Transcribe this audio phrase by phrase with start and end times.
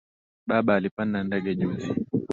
[0.47, 1.93] Baba alipanda ndege juzi